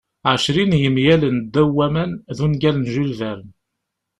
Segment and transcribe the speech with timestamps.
[0.33, 3.51] "Ɛecrin n yemyalen ddaw waman" d ungal n Jules Verne.